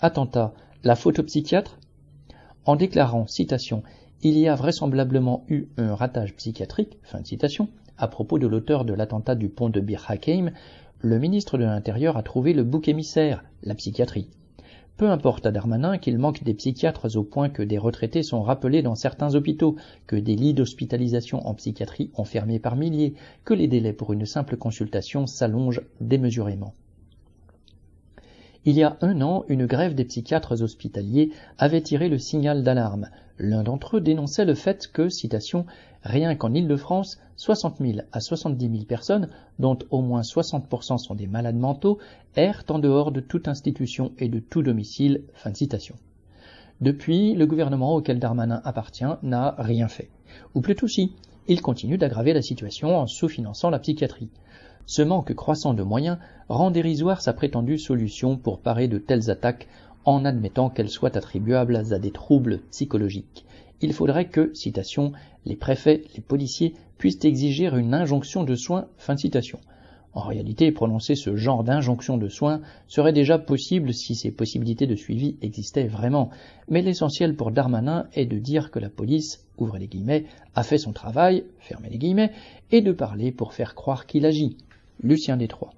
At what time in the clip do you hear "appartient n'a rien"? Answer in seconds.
48.66-49.88